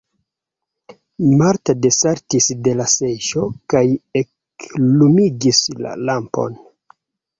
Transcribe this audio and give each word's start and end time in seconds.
Marta 1.41 1.75
desaltis 1.81 2.47
de 2.67 2.73
la 2.79 2.87
seĝo 2.95 3.45
kaj 3.75 3.83
eklumigis 4.23 5.65
la 5.87 5.93
lampon. 6.11 6.61